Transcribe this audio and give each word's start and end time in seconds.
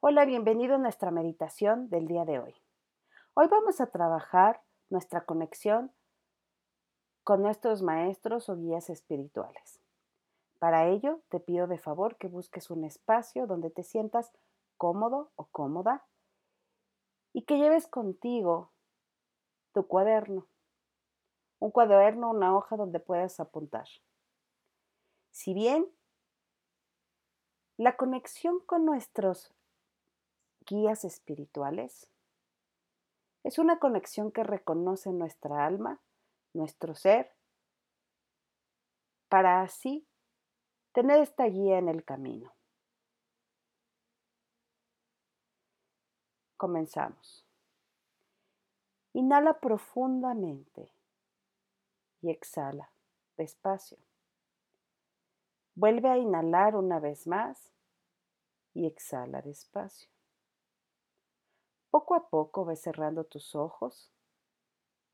Hola, 0.00 0.24
bienvenido 0.26 0.76
a 0.76 0.78
nuestra 0.78 1.10
meditación 1.10 1.90
del 1.90 2.06
día 2.06 2.24
de 2.24 2.38
hoy. 2.38 2.54
Hoy 3.34 3.48
vamos 3.48 3.80
a 3.80 3.90
trabajar 3.90 4.62
nuestra 4.90 5.24
conexión 5.24 5.92
con 7.24 7.42
nuestros 7.42 7.82
maestros 7.82 8.48
o 8.48 8.56
guías 8.56 8.90
espirituales. 8.90 9.80
Para 10.60 10.86
ello, 10.86 11.20
te 11.30 11.40
pido 11.40 11.66
de 11.66 11.78
favor 11.78 12.16
que 12.16 12.28
busques 12.28 12.70
un 12.70 12.84
espacio 12.84 13.48
donde 13.48 13.70
te 13.70 13.82
sientas 13.82 14.30
cómodo 14.76 15.32
o 15.34 15.46
cómoda 15.46 16.06
y 17.32 17.42
que 17.42 17.58
lleves 17.58 17.88
contigo 17.88 18.70
tu 19.72 19.88
cuaderno. 19.88 20.46
Un 21.58 21.72
cuaderno, 21.72 22.30
una 22.30 22.56
hoja 22.56 22.76
donde 22.76 23.00
puedas 23.00 23.40
apuntar. 23.40 23.88
Si 25.32 25.54
bien 25.54 25.88
la 27.76 27.96
conexión 27.96 28.60
con 28.60 28.84
nuestros 28.84 29.52
guías 30.68 31.04
espirituales. 31.04 32.10
Es 33.42 33.58
una 33.58 33.78
conexión 33.78 34.30
que 34.30 34.44
reconoce 34.44 35.12
nuestra 35.12 35.64
alma, 35.64 36.00
nuestro 36.52 36.94
ser, 36.94 37.32
para 39.28 39.62
así 39.62 40.06
tener 40.92 41.20
esta 41.20 41.44
guía 41.44 41.78
en 41.78 41.88
el 41.88 42.04
camino. 42.04 42.52
Comenzamos. 46.56 47.46
Inhala 49.12 49.60
profundamente 49.60 50.92
y 52.20 52.30
exhala 52.30 52.90
despacio. 53.36 53.98
Vuelve 55.74 56.08
a 56.08 56.18
inhalar 56.18 56.74
una 56.74 56.98
vez 56.98 57.26
más 57.28 57.72
y 58.74 58.86
exhala 58.86 59.40
despacio. 59.42 60.10
Poco 61.98 62.14
a 62.14 62.28
poco 62.30 62.64
ves 62.64 62.80
cerrando 62.80 63.24
tus 63.24 63.56
ojos 63.56 64.12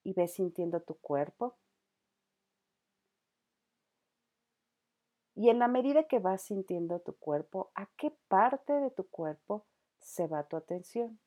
y 0.03 0.13
ves 0.13 0.35
sintiendo 0.35 0.83
tu 0.83 0.99
cuerpo. 0.99 1.57
Y 5.35 5.49
en 5.49 5.61
la 5.61 5.67
medida 5.67 6.07
que 6.07 6.19
vas 6.19 6.43
sintiendo 6.43 7.01
tu 7.01 7.17
cuerpo, 7.17 7.73
¿a 7.75 7.87
qué 7.97 8.15
parte 8.29 8.75
de 8.75 8.91
tu 8.91 9.09
cuerpo 9.09 9.65
se 9.99 10.27
va 10.27 10.47
tu 10.47 10.59
atención? 10.59 11.19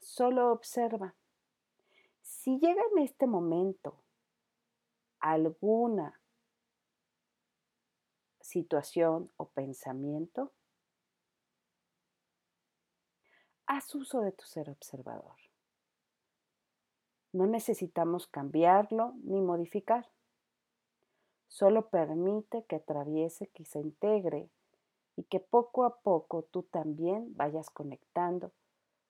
Solo 0.00 0.50
observa. 0.50 1.14
Si 2.22 2.58
llega 2.58 2.82
en 2.96 3.02
este 3.02 3.26
momento 3.26 4.02
alguna 5.20 6.22
situación 8.40 9.30
o 9.36 9.50
pensamiento, 9.50 10.54
haz 13.66 13.94
uso 13.94 14.20
de 14.20 14.32
tu 14.32 14.44
ser 14.44 14.70
observador. 14.70 15.36
No 17.32 17.46
necesitamos 17.46 18.26
cambiarlo 18.26 19.14
ni 19.24 19.40
modificar. 19.40 20.08
Solo 21.48 21.88
permite 21.88 22.64
que 22.64 22.76
atraviese, 22.76 23.48
que 23.48 23.64
se 23.64 23.80
integre 23.80 24.48
y 25.16 25.24
que 25.24 25.40
poco 25.40 25.84
a 25.84 25.98
poco 26.00 26.42
tú 26.42 26.62
también 26.62 27.34
vayas 27.36 27.70
conectando 27.70 28.52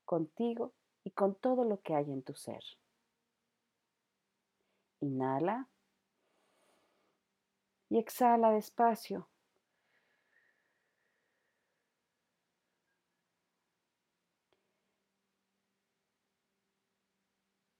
contigo 0.04 0.72
y 1.04 1.10
con 1.10 1.34
todo 1.34 1.64
lo 1.64 1.80
que 1.80 1.94
hay 1.94 2.10
en 2.10 2.22
tu 2.22 2.34
ser. 2.34 2.62
Inhala 5.00 5.68
y 7.90 7.98
exhala 7.98 8.50
despacio. 8.50 9.28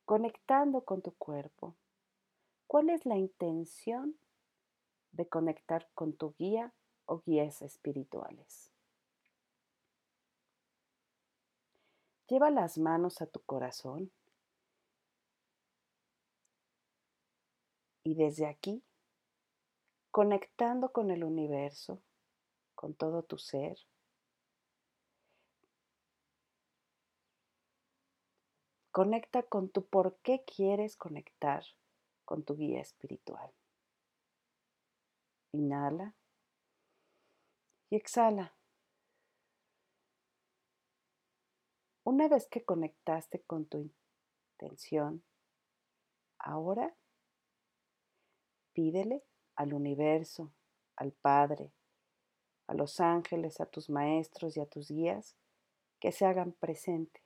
Conectando 0.05 0.85
con 0.85 1.03
tu 1.03 1.13
cuerpo. 1.13 1.75
¿Cuál 2.67 2.91
es 2.91 3.07
la 3.07 3.17
intención 3.17 4.17
de 5.13 5.29
conectar 5.29 5.89
con 5.95 6.13
tu 6.13 6.35
guía 6.39 6.73
o 7.07 7.21
guías 7.21 7.63
espirituales? 7.63 8.71
Lleva 12.29 12.51
las 12.51 12.79
manos 12.79 13.21
a 13.21 13.27
tu 13.27 13.41
corazón 13.41 14.11
y 18.03 18.15
desde 18.15 18.47
aquí, 18.47 18.83
conectando 20.11 20.91
con 20.91 21.11
el 21.11 21.25
universo, 21.25 22.01
con 22.75 22.95
todo 22.95 23.23
tu 23.23 23.39
ser, 23.39 23.79
Conecta 28.95 29.43
con 29.43 29.71
tu 29.71 29.85
por 29.85 30.19
qué 30.19 30.45
quieres 30.45 30.97
conectar 30.97 31.65
con 32.25 32.45
tu 32.45 32.55
guía 32.55 32.81
espiritual. 32.81 33.53
Inhala 35.51 36.15
y 37.91 37.97
exhala. 37.97 38.55
Una 42.05 42.29
vez 42.29 42.47
que 42.47 42.65
conectaste 42.65 43.43
con 43.43 43.67
tu 43.67 43.91
intención, 44.53 45.25
ahora 46.39 46.95
pídele 48.75 49.25
al 49.57 49.75
universo, 49.75 50.53
al 50.95 51.11
Padre, 51.11 51.73
a 52.69 52.75
los 52.75 53.01
ángeles, 53.01 53.61
a 53.61 53.67
tus 53.67 53.91
maestros 53.91 54.57
y 54.57 54.61
a 54.61 54.67
tus 54.67 54.93
guías 54.93 55.35
que 55.99 56.13
se 56.13 56.27
hagan 56.27 56.53
presente 56.53 57.24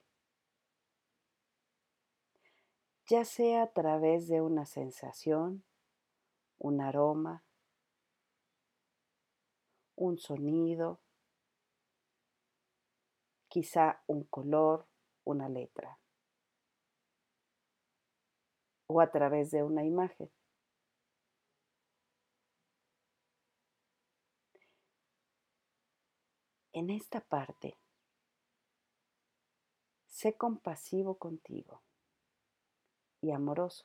ya 3.08 3.24
sea 3.24 3.62
a 3.62 3.72
través 3.72 4.28
de 4.28 4.42
una 4.42 4.66
sensación, 4.66 5.64
un 6.58 6.82
aroma, 6.82 7.42
un 9.96 10.18
sonido, 10.18 11.00
quizá 13.48 14.02
un 14.06 14.24
color, 14.24 14.86
una 15.24 15.48
letra, 15.48 15.98
o 18.88 19.00
a 19.00 19.10
través 19.10 19.50
de 19.52 19.62
una 19.62 19.84
imagen. 19.84 20.30
En 26.74 26.90
esta 26.90 27.22
parte, 27.22 27.78
sé 30.06 30.36
compasivo 30.36 31.16
contigo 31.16 31.87
y 33.20 33.32
amoroso. 33.32 33.84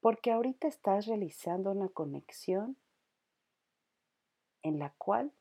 Porque 0.00 0.32
ahorita 0.32 0.68
estás 0.68 1.06
realizando 1.06 1.70
una 1.70 1.88
conexión 1.88 2.76
en 4.62 4.78
la 4.78 4.90
cual 4.98 5.32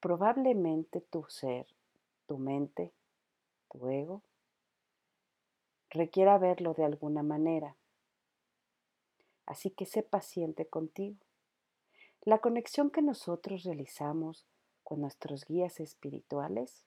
probablemente 0.00 1.00
tu 1.00 1.24
ser, 1.28 1.66
tu 2.26 2.38
mente, 2.38 2.92
tu 3.70 3.88
ego, 3.88 4.22
requiera 5.90 6.38
verlo 6.38 6.74
de 6.74 6.84
alguna 6.84 7.22
manera. 7.22 7.76
Así 9.46 9.70
que 9.70 9.86
sé 9.86 10.02
paciente 10.02 10.66
contigo. 10.66 11.18
La 12.22 12.38
conexión 12.38 12.90
que 12.90 13.02
nosotros 13.02 13.64
realizamos 13.64 14.46
con 14.82 15.00
nuestros 15.00 15.44
guías 15.44 15.80
espirituales 15.80 16.84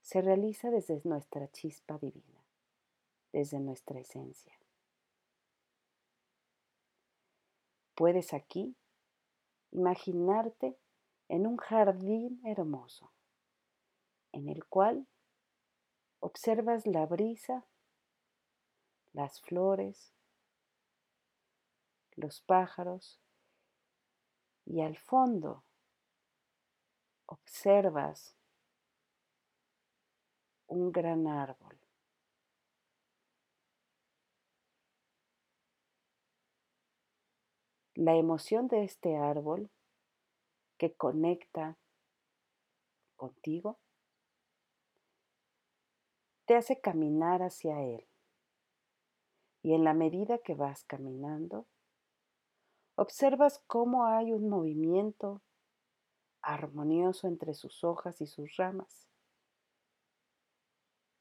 se 0.00 0.20
realiza 0.20 0.70
desde 0.70 1.00
nuestra 1.04 1.50
chispa 1.50 1.98
divina, 1.98 2.44
desde 3.32 3.60
nuestra 3.60 4.00
esencia. 4.00 4.58
Puedes 7.94 8.32
aquí 8.32 8.76
imaginarte 9.72 10.78
en 11.28 11.46
un 11.46 11.56
jardín 11.58 12.40
hermoso, 12.44 13.12
en 14.32 14.48
el 14.48 14.64
cual 14.64 15.06
observas 16.20 16.86
la 16.86 17.06
brisa, 17.06 17.66
las 19.12 19.40
flores, 19.40 20.12
los 22.16 22.40
pájaros 22.40 23.20
y 24.64 24.80
al 24.80 24.96
fondo 24.96 25.64
observas 27.26 28.36
un 30.70 30.90
gran 30.92 31.26
árbol. 31.26 31.78
La 37.94 38.16
emoción 38.16 38.68
de 38.68 38.84
este 38.84 39.16
árbol 39.16 39.70
que 40.78 40.94
conecta 40.94 41.76
contigo 43.16 43.78
te 46.46 46.56
hace 46.56 46.80
caminar 46.80 47.42
hacia 47.42 47.82
él. 47.82 48.08
Y 49.62 49.74
en 49.74 49.84
la 49.84 49.92
medida 49.92 50.38
que 50.38 50.54
vas 50.54 50.84
caminando, 50.84 51.66
Observas 53.02 53.64
cómo 53.66 54.04
hay 54.04 54.30
un 54.30 54.50
movimiento 54.50 55.40
armonioso 56.42 57.28
entre 57.28 57.54
sus 57.54 57.82
hojas 57.82 58.20
y 58.20 58.26
sus 58.26 58.56
ramas, 58.56 59.08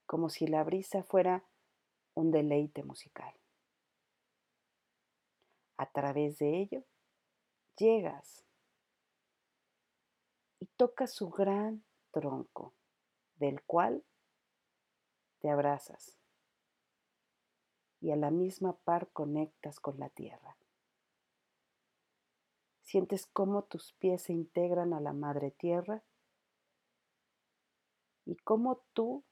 como 0.10 0.30
si 0.30 0.48
la 0.48 0.64
brisa 0.64 1.04
fuera 1.04 1.46
un 2.16 2.32
deleite 2.32 2.82
musical. 2.82 3.32
A 5.78 5.92
través 5.92 6.40
de 6.40 6.62
ello, 6.62 6.84
llegas 7.78 8.44
y 10.60 10.66
tocas 10.66 11.14
su 11.14 11.30
gran 11.30 11.86
tronco, 12.10 12.74
del 13.36 13.62
cual 13.62 14.04
te 15.42 15.52
abrazas 15.52 16.18
y 18.02 18.10
a 18.10 18.16
la 18.16 18.32
misma 18.32 18.80
par 18.80 19.12
conectas 19.12 19.80
con 19.80 20.00
la 20.00 20.10
tierra. 20.10 20.58
Sientes 22.82 23.28
cómo 23.28 23.66
tus 23.66 23.94
pies 23.94 24.24
se 24.24 24.34
integran 24.34 24.96
a 24.96 25.02
la 25.02 25.14
madre 25.14 25.52
tierra 25.52 26.04
y 28.26 28.38
cómo 28.38 28.82
tú 28.94 29.24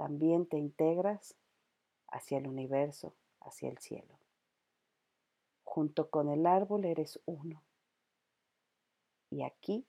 también 0.00 0.46
te 0.46 0.56
integras 0.56 1.36
hacia 2.08 2.38
el 2.38 2.46
universo, 2.46 3.14
hacia 3.38 3.68
el 3.68 3.76
cielo. 3.76 4.18
Junto 5.62 6.08
con 6.08 6.30
el 6.30 6.46
árbol 6.46 6.86
eres 6.86 7.20
uno. 7.26 7.62
Y 9.28 9.42
aquí, 9.42 9.86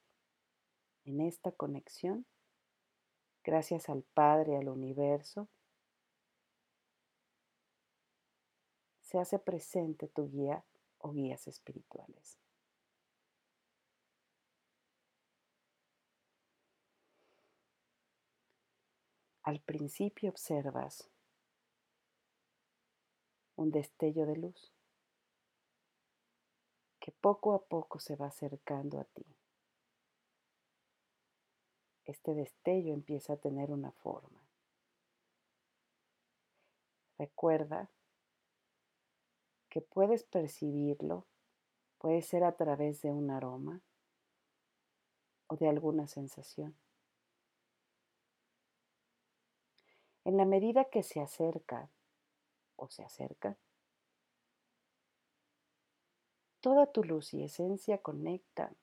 en 1.05 1.21
esta 1.21 1.53
conexión, 1.53 2.25
gracias 3.41 3.87
al 3.87 4.03
Padre, 4.03 4.57
al 4.57 4.67
universo, 4.67 5.47
se 8.99 9.17
hace 9.17 9.39
presente 9.39 10.09
tu 10.09 10.29
guía 10.29 10.65
o 10.97 11.13
guías 11.13 11.47
espirituales. 11.47 12.40
Al 19.51 19.59
principio 19.59 20.29
observas 20.29 21.09
un 23.57 23.69
destello 23.69 24.25
de 24.25 24.37
luz 24.37 24.71
que 27.01 27.11
poco 27.11 27.53
a 27.53 27.61
poco 27.61 27.99
se 27.99 28.15
va 28.15 28.27
acercando 28.27 28.97
a 28.97 29.03
ti. 29.03 29.25
Este 32.05 32.33
destello 32.33 32.93
empieza 32.93 33.33
a 33.33 33.35
tener 33.35 33.71
una 33.71 33.91
forma. 33.91 34.41
Recuerda 37.17 37.89
que 39.67 39.81
puedes 39.81 40.23
percibirlo, 40.23 41.25
puede 41.97 42.21
ser 42.21 42.45
a 42.45 42.55
través 42.55 43.01
de 43.01 43.11
un 43.11 43.29
aroma 43.29 43.81
o 45.47 45.57
de 45.57 45.67
alguna 45.67 46.07
sensación. 46.07 46.73
En 50.23 50.37
la 50.37 50.45
medida 50.45 50.85
que 50.85 51.01
se 51.01 51.19
acerca 51.19 51.89
o 52.75 52.89
se 52.89 53.03
acerca, 53.03 53.57
toda 56.59 56.91
tu 56.91 57.03
luz 57.03 57.33
y 57.33 57.43
esencia 57.43 57.97
conectan 58.01 58.75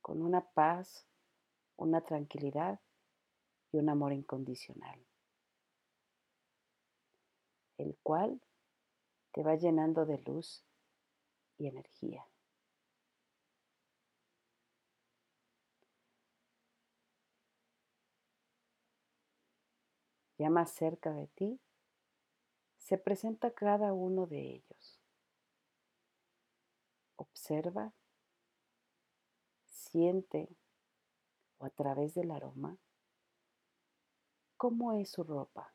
con 0.00 0.22
una 0.22 0.40
paz, 0.40 1.06
una 1.76 2.00
tranquilidad 2.00 2.80
y 3.70 3.78
un 3.78 3.88
amor 3.88 4.12
incondicional, 4.12 5.04
el 7.78 7.96
cual 8.02 8.40
te 9.32 9.42
va 9.42 9.54
llenando 9.54 10.06
de 10.06 10.18
luz 10.18 10.64
y 11.58 11.68
energía. 11.68 12.26
Ya 20.38 20.50
más 20.50 20.70
cerca 20.70 21.12
de 21.12 21.28
ti 21.28 21.60
se 22.76 22.98
presenta 22.98 23.50
cada 23.52 23.92
uno 23.92 24.26
de 24.26 24.40
ellos. 24.40 25.00
Observa, 27.16 27.92
siente 29.64 30.48
o 31.58 31.64
a 31.64 31.70
través 31.70 32.14
del 32.14 32.30
aroma 32.30 32.78
cómo 34.56 34.92
es 34.92 35.10
su 35.10 35.22
ropa. 35.22 35.72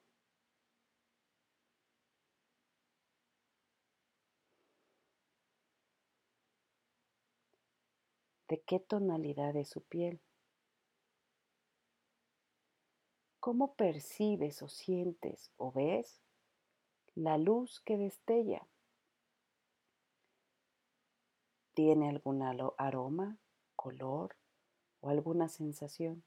¿De 8.48 8.62
qué 8.62 8.80
tonalidad 8.80 9.56
es 9.56 9.70
su 9.70 9.82
piel? 9.82 10.20
¿Cómo 13.42 13.74
percibes 13.74 14.62
o 14.62 14.68
sientes 14.68 15.52
o 15.58 15.72
ves 15.72 16.22
la 17.16 17.40
luz 17.40 17.80
que 17.80 17.98
destella? 17.98 18.68
¿Tiene 21.74 22.10
algún 22.10 22.44
aroma, 22.44 23.40
color 23.76 24.38
o 25.00 25.10
alguna 25.10 25.50
sensación? 25.50 26.24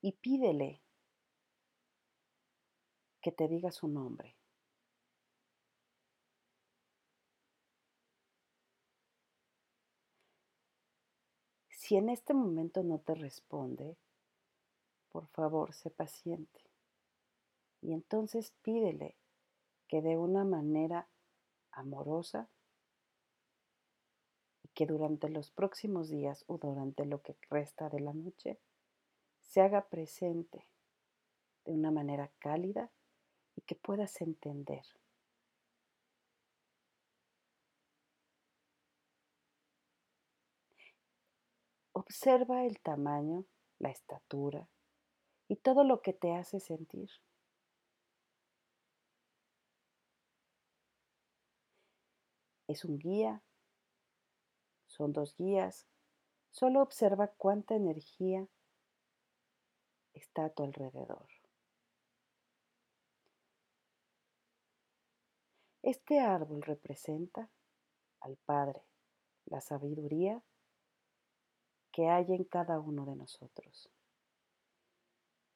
Y 0.00 0.12
pídele 0.12 0.80
que 3.20 3.32
te 3.32 3.48
diga 3.48 3.72
su 3.72 3.88
nombre. 3.88 4.36
Si 11.88 11.96
en 11.96 12.10
este 12.10 12.34
momento 12.34 12.82
no 12.82 12.98
te 12.98 13.14
responde, 13.14 13.96
por 15.08 15.26
favor, 15.28 15.72
sé 15.72 15.88
paciente. 15.88 16.60
Y 17.80 17.94
entonces 17.94 18.52
pídele 18.60 19.16
que 19.88 20.02
de 20.02 20.18
una 20.18 20.44
manera 20.44 21.08
amorosa 21.70 22.50
y 24.62 24.68
que 24.74 24.84
durante 24.84 25.30
los 25.30 25.50
próximos 25.50 26.10
días 26.10 26.44
o 26.46 26.58
durante 26.58 27.06
lo 27.06 27.22
que 27.22 27.36
resta 27.48 27.88
de 27.88 28.00
la 28.00 28.12
noche 28.12 28.58
se 29.40 29.62
haga 29.62 29.88
presente 29.88 30.68
de 31.64 31.72
una 31.72 31.90
manera 31.90 32.30
cálida 32.38 32.90
y 33.56 33.62
que 33.62 33.76
puedas 33.76 34.20
entender. 34.20 34.84
Observa 41.98 42.64
el 42.64 42.78
tamaño, 42.78 43.44
la 43.80 43.90
estatura 43.90 44.68
y 45.48 45.56
todo 45.56 45.82
lo 45.82 46.00
que 46.00 46.12
te 46.12 46.32
hace 46.32 46.60
sentir. 46.60 47.10
Es 52.68 52.84
un 52.84 52.98
guía, 52.98 53.42
son 54.86 55.12
dos 55.12 55.34
guías, 55.36 55.88
solo 56.52 56.82
observa 56.82 57.32
cuánta 57.36 57.74
energía 57.74 58.46
está 60.12 60.44
a 60.44 60.50
tu 60.50 60.62
alrededor. 60.62 61.26
Este 65.82 66.20
árbol 66.20 66.62
representa 66.62 67.50
al 68.20 68.36
Padre, 68.36 68.84
la 69.46 69.60
sabiduría 69.60 70.44
que 71.98 72.08
hay 72.08 72.26
en 72.28 72.44
cada 72.44 72.78
uno 72.78 73.04
de 73.06 73.16
nosotros. 73.16 73.90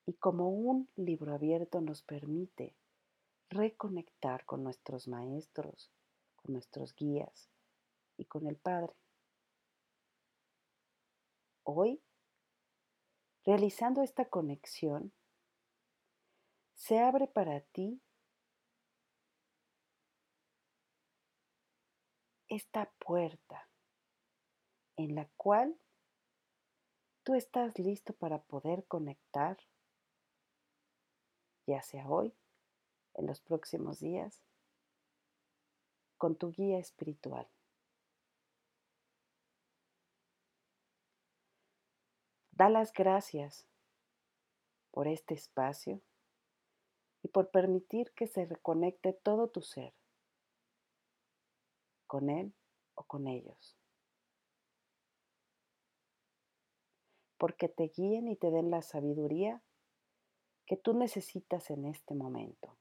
Y 0.07 0.15
como 0.15 0.49
un 0.49 0.91
libro 0.97 1.33
abierto 1.33 1.81
nos 1.81 2.03
permite 2.03 2.75
reconectar 3.49 4.45
con 4.45 4.65
nuestros 4.65 5.07
maestros, 5.07 5.93
con 6.35 6.55
nuestros 6.55 6.97
guías 6.97 7.49
y 8.17 8.25
con 8.25 8.49
el 8.49 8.57
Padre. 8.57 8.93
Hoy, 11.63 12.03
realizando 13.45 14.03
esta 14.03 14.25
conexión, 14.25 15.13
se 16.75 16.99
abre 16.99 17.29
para 17.29 17.61
ti 17.61 18.03
esta 22.49 22.91
puerta 22.99 23.69
en 24.97 25.15
la 25.15 25.29
cual 25.37 25.79
tú 27.23 27.35
estás 27.35 27.79
listo 27.79 28.13
para 28.15 28.43
poder 28.43 28.85
conectar, 28.87 29.59
ya 31.67 31.83
sea 31.83 32.09
hoy, 32.09 32.35
en 33.15 33.27
los 33.27 33.41
próximos 33.41 34.01
días, 34.01 34.43
con 36.19 36.37
tu 36.37 36.51
guía 36.51 36.79
espiritual. 36.79 37.49
Da 42.53 42.69
las 42.69 42.93
gracias 42.93 43.67
por 44.91 45.09
este 45.09 45.35
espacio 45.35 46.01
y 47.23 47.29
por 47.29 47.51
permitir 47.51 48.13
que 48.13 48.27
se 48.27 48.45
reconecte 48.45 49.13
todo 49.13 49.49
tu 49.49 49.63
ser, 49.63 49.95
con 52.07 52.31
él 52.31 52.53
o 52.95 53.05
con 53.05 53.27
ellos. 53.27 53.82
Porque 57.43 57.69
te 57.69 57.89
guíen 57.89 58.29
y 58.29 58.37
te 58.37 58.53
den 58.53 58.71
la 58.71 58.83
sabiduría 58.83 59.61
que 60.65 60.77
tú 60.77 60.95
necesitas 60.95 61.71
en 61.71 61.87
este 61.87 62.15
momento. 62.15 62.79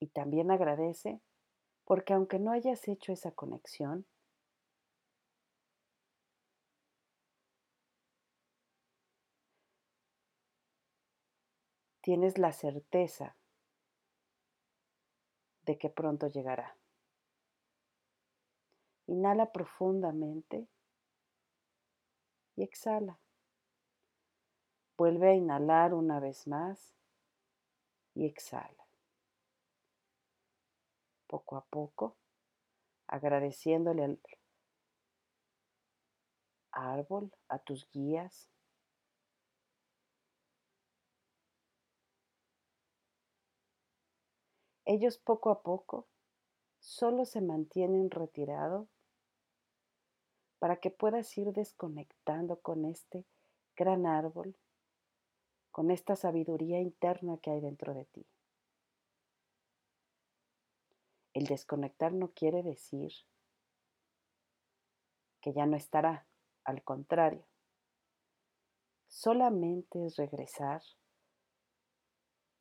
Y 0.00 0.08
también 0.08 0.50
agradece 0.50 1.22
porque 1.86 2.12
aunque 2.12 2.38
no 2.38 2.52
hayas 2.52 2.86
hecho 2.88 3.10
esa 3.10 3.30
conexión, 3.30 4.04
tienes 12.02 12.36
la 12.36 12.52
certeza 12.52 13.34
de 15.62 15.78
que 15.78 15.88
pronto 15.88 16.26
llegará. 16.26 16.76
Inhala 19.06 19.52
profundamente 19.52 20.68
y 22.56 22.62
exhala. 22.62 23.18
Vuelve 24.96 25.30
a 25.30 25.34
inhalar 25.34 25.92
una 25.94 26.20
vez 26.20 26.46
más 26.46 26.94
y 28.14 28.26
exhala. 28.26 28.86
Poco 31.26 31.56
a 31.56 31.64
poco, 31.64 32.16
agradeciéndole 33.08 34.04
al 34.04 34.20
árbol, 36.70 37.32
a 37.48 37.58
tus 37.58 37.90
guías, 37.90 38.50
Ellos 44.86 45.16
poco 45.16 45.50
a 45.50 45.62
poco 45.62 46.06
solo 46.78 47.24
se 47.24 47.40
mantienen 47.40 48.10
retirados 48.10 48.93
para 50.58 50.76
que 50.76 50.90
puedas 50.90 51.36
ir 51.36 51.52
desconectando 51.52 52.60
con 52.60 52.84
este 52.84 53.24
gran 53.76 54.06
árbol, 54.06 54.56
con 55.70 55.90
esta 55.90 56.16
sabiduría 56.16 56.80
interna 56.80 57.38
que 57.38 57.50
hay 57.50 57.60
dentro 57.60 57.94
de 57.94 58.04
ti. 58.06 58.26
El 61.32 61.46
desconectar 61.46 62.12
no 62.12 62.30
quiere 62.32 62.62
decir 62.62 63.12
que 65.40 65.52
ya 65.52 65.66
no 65.66 65.76
estará, 65.76 66.26
al 66.64 66.82
contrario, 66.84 67.44
solamente 69.08 70.06
es 70.06 70.16
regresar 70.16 70.80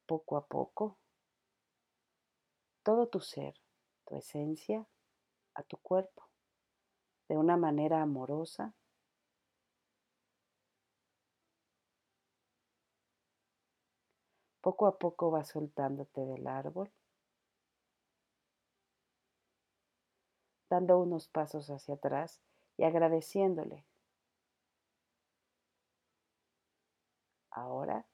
poco 0.05 0.37
a 0.37 0.45
poco 0.47 0.97
todo 2.83 3.07
tu 3.07 3.21
ser, 3.21 3.53
tu 4.05 4.15
esencia, 4.17 4.85
a 5.55 5.63
tu 5.63 5.77
cuerpo, 5.77 6.29
de 7.33 7.39
una 7.39 7.57
manera 7.57 8.03
amorosa. 8.03 8.75
Poco 14.61 14.85
a 14.85 14.99
poco 14.99 15.31
vas 15.31 15.47
soltándote 15.47 16.27
del 16.27 16.45
árbol, 16.45 16.91
dando 20.69 20.99
unos 20.99 21.27
pasos 21.27 21.71
hacia 21.71 21.95
atrás 21.95 22.39
y 22.77 22.83
agradeciéndole. 22.83 23.83
Ahora 27.49 28.05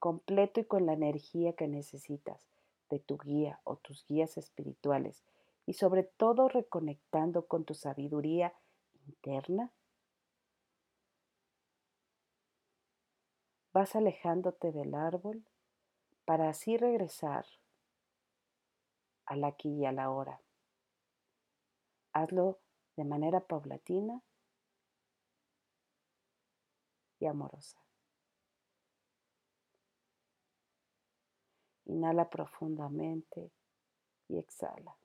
completo 0.00 0.58
y 0.58 0.64
con 0.64 0.86
la 0.86 0.94
energía 0.94 1.52
que 1.52 1.68
necesitas 1.68 2.48
de 2.90 2.98
tu 2.98 3.16
guía 3.16 3.60
o 3.62 3.76
tus 3.76 4.04
guías 4.06 4.36
espirituales 4.36 5.24
y 5.66 5.74
sobre 5.74 6.04
todo 6.04 6.48
reconectando 6.48 7.46
con 7.46 7.64
tu 7.64 7.74
sabiduría 7.74 8.54
interna, 9.06 9.72
vas 13.72 13.96
alejándote 13.96 14.72
del 14.72 14.94
árbol 14.94 15.44
para 16.24 16.48
así 16.48 16.76
regresar 16.76 17.46
al 19.26 19.44
aquí 19.44 19.70
y 19.70 19.84
a 19.86 19.92
la 19.92 20.10
hora. 20.10 20.40
Hazlo 22.12 22.60
de 22.96 23.04
manera 23.04 23.40
paulatina 23.40 24.22
y 27.18 27.26
amorosa. 27.26 27.80
Inhala 31.86 32.30
profundamente 32.30 33.50
y 34.28 34.38
exhala. 34.38 34.96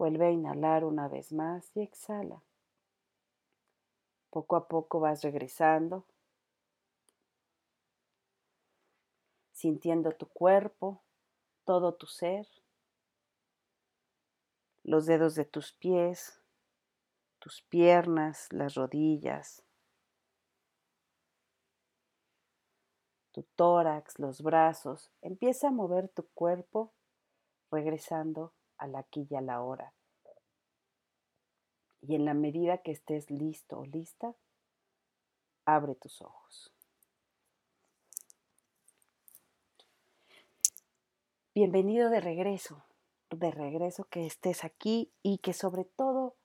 Vuelve 0.00 0.28
a 0.28 0.30
inhalar 0.30 0.86
una 0.86 1.08
vez 1.08 1.30
más 1.30 1.76
y 1.76 1.82
exhala. 1.82 2.42
Poco 4.30 4.56
a 4.56 4.66
poco 4.66 4.98
vas 4.98 5.20
regresando, 5.20 6.06
sintiendo 9.52 10.12
tu 10.12 10.26
cuerpo, 10.26 11.02
todo 11.66 11.96
tu 11.96 12.06
ser, 12.06 12.48
los 14.84 15.04
dedos 15.04 15.34
de 15.34 15.44
tus 15.44 15.74
pies, 15.74 16.40
tus 17.38 17.60
piernas, 17.60 18.50
las 18.54 18.76
rodillas, 18.76 19.62
tu 23.32 23.42
tórax, 23.54 24.18
los 24.18 24.40
brazos. 24.40 25.12
Empieza 25.20 25.68
a 25.68 25.72
mover 25.72 26.08
tu 26.08 26.26
cuerpo 26.28 26.90
regresando 27.70 28.54
al 28.80 28.96
aquí 28.96 29.26
y 29.30 29.36
a 29.36 29.40
la 29.42 29.62
hora. 29.62 29.92
Y 32.00 32.14
en 32.14 32.24
la 32.24 32.34
medida 32.34 32.78
que 32.78 32.90
estés 32.90 33.30
listo 33.30 33.78
o 33.78 33.84
lista, 33.84 34.34
abre 35.66 35.94
tus 35.94 36.22
ojos. 36.22 36.72
Bienvenido 41.54 42.08
de 42.08 42.20
regreso, 42.20 42.82
de 43.28 43.50
regreso 43.50 44.04
que 44.04 44.24
estés 44.24 44.64
aquí 44.64 45.12
y 45.22 45.38
que 45.38 45.52
sobre 45.52 45.84
todo 45.84 46.36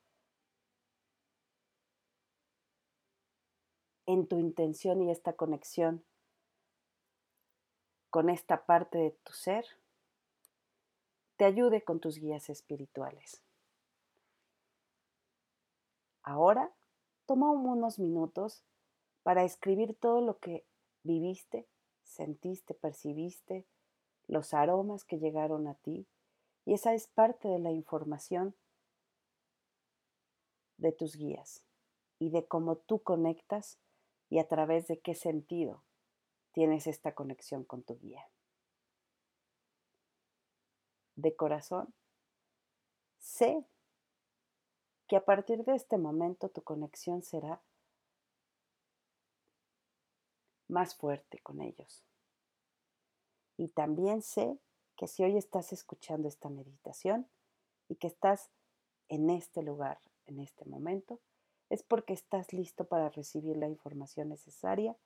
en 4.04 4.28
tu 4.28 4.38
intención 4.38 5.00
y 5.02 5.10
esta 5.10 5.32
conexión 5.32 6.04
con 8.10 8.28
esta 8.28 8.66
parte 8.66 8.98
de 8.98 9.10
tu 9.10 9.32
ser, 9.32 9.64
te 11.36 11.44
ayude 11.44 11.82
con 11.82 12.00
tus 12.00 12.18
guías 12.18 12.48
espirituales. 12.48 13.42
Ahora, 16.22 16.72
toma 17.26 17.50
unos 17.50 17.98
minutos 17.98 18.64
para 19.22 19.44
escribir 19.44 19.94
todo 19.94 20.20
lo 20.20 20.38
que 20.38 20.64
viviste, 21.02 21.66
sentiste, 22.02 22.74
percibiste, 22.74 23.66
los 24.26 24.54
aromas 24.54 25.04
que 25.04 25.18
llegaron 25.18 25.68
a 25.68 25.74
ti, 25.74 26.06
y 26.64 26.74
esa 26.74 26.94
es 26.94 27.06
parte 27.06 27.48
de 27.48 27.58
la 27.58 27.70
información 27.70 28.56
de 30.78 30.92
tus 30.92 31.16
guías 31.16 31.62
y 32.18 32.30
de 32.30 32.46
cómo 32.46 32.76
tú 32.76 33.02
conectas 33.02 33.78
y 34.28 34.38
a 34.38 34.48
través 34.48 34.88
de 34.88 34.98
qué 34.98 35.14
sentido 35.14 35.84
tienes 36.52 36.86
esta 36.86 37.14
conexión 37.14 37.64
con 37.64 37.82
tu 37.82 37.98
guía. 37.98 38.28
De 41.16 41.34
corazón, 41.34 41.92
sé 43.18 43.64
que 45.08 45.16
a 45.16 45.24
partir 45.24 45.64
de 45.64 45.74
este 45.74 45.98
momento 45.98 46.48
tu 46.48 46.62
conexión 46.62 47.22
será 47.22 47.62
más 50.68 50.94
fuerte 50.94 51.38
con 51.40 51.60
ellos. 51.60 52.04
Y 53.56 53.68
también 53.68 54.22
sé 54.22 54.58
que 54.96 55.06
si 55.06 55.24
hoy 55.24 55.36
estás 55.36 55.72
escuchando 55.72 56.28
esta 56.28 56.48
meditación 56.48 57.28
y 57.88 57.96
que 57.96 58.08
estás 58.08 58.50
en 59.08 59.30
este 59.30 59.62
lugar, 59.62 60.00
en 60.26 60.40
este 60.40 60.64
momento, 60.64 61.20
es 61.70 61.82
porque 61.82 62.12
estás 62.12 62.52
listo 62.52 62.84
para 62.84 63.08
recibir 63.10 63.56
la 63.56 63.68
información 63.68 64.28
necesaria 64.28 64.96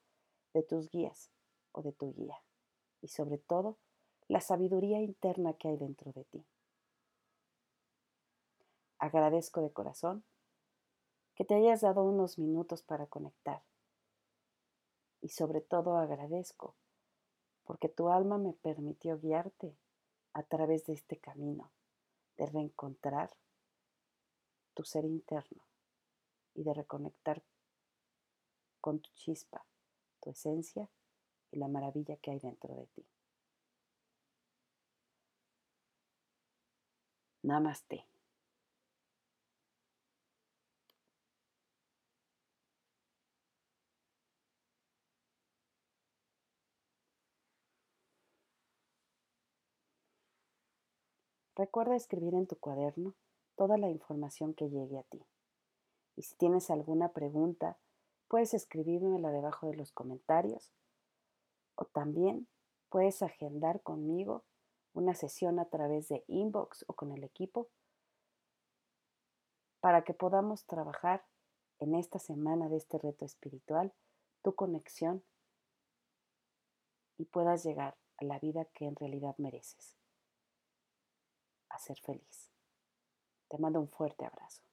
de 0.53 0.63
tus 0.63 0.91
guías 0.91 1.31
o 1.73 1.83
de 1.83 1.93
tu 1.93 2.13
guía 2.13 2.43
y 3.01 3.09
sobre 3.09 3.39
todo 3.39 3.79
la 4.31 4.41
sabiduría 4.41 5.01
interna 5.01 5.55
que 5.55 5.67
hay 5.67 5.77
dentro 5.77 6.13
de 6.13 6.23
ti. 6.23 6.47
Agradezco 9.01 9.61
de 9.61 9.73
corazón 9.73 10.25
que 11.35 11.45
te 11.45 11.57
hayas 11.57 11.81
dado 11.81 12.05
unos 12.05 12.39
minutos 12.39 12.85
para 12.85 13.09
conectar 13.09 13.65
y 15.21 15.31
sobre 15.31 15.61
todo 15.61 15.97
agradezco 15.97 16.77
porque 17.65 17.89
tu 17.89 18.09
alma 18.09 18.39
me 18.39 18.53
permitió 18.53 19.19
guiarte 19.19 19.77
a 20.33 20.45
través 20.45 20.87
de 20.87 20.93
este 20.93 21.19
camino 21.19 21.73
de 22.37 22.47
reencontrar 22.47 23.37
tu 24.75 24.85
ser 24.85 25.07
interno 25.07 25.65
y 26.55 26.63
de 26.63 26.73
reconectar 26.73 27.43
con 28.81 29.01
tu 29.01 29.11
chispa, 29.15 29.67
tu 30.21 30.31
esencia 30.31 30.89
y 31.51 31.59
la 31.59 31.67
maravilla 31.67 32.17
que 32.19 32.31
hay 32.31 32.39
dentro 32.39 32.77
de 32.77 32.87
ti. 32.87 33.05
Namaste. 37.43 38.07
Recuerda 51.57 51.95
escribir 51.95 52.35
en 52.35 52.47
tu 52.47 52.57
cuaderno 52.57 53.15
toda 53.55 53.77
la 53.77 53.91
información 53.91 54.55
que 54.55 54.71
llegue 54.71 54.99
a 54.99 55.03
ti. 55.03 55.23
Y 56.17 56.23
si 56.23 56.35
tienes 56.37 56.71
alguna 56.71 57.13
pregunta, 57.13 57.77
puedes 58.29 58.55
escribírmela 58.55 59.31
debajo 59.31 59.67
de 59.67 59.77
los 59.77 59.93
comentarios 59.93 60.73
o 61.75 61.85
también 61.85 62.49
puedes 62.89 63.23
agendar 63.23 63.83
conmigo 63.83 64.45
una 64.93 65.15
sesión 65.15 65.59
a 65.59 65.67
través 65.67 66.09
de 66.09 66.25
inbox 66.29 66.85
o 66.89 66.95
con 66.95 67.13
el 67.13 67.25
equipo 67.25 67.69
para 69.81 70.05
que 70.05 70.15
podamos 70.15 70.67
trabajar 70.67 71.25
en 71.79 71.95
esta 71.95 72.19
semana 72.19 72.69
de 72.69 72.77
este 72.77 72.99
reto 72.99 73.25
espiritual 73.25 73.93
tu 74.43 74.55
conexión 74.55 75.25
y 77.19 77.25
puedas 77.25 77.65
llegar 77.65 77.97
a 78.19 78.25
la 78.25 78.39
vida 78.39 78.65
que 78.67 78.87
en 78.87 78.97
realidad 78.97 79.35
mereces 79.39 79.97
a 81.69 81.79
ser 81.79 81.99
feliz. 82.01 82.51
Te 83.49 83.59
mando 83.59 83.81
un 83.81 83.89
fuerte 83.89 84.25
abrazo. 84.25 84.70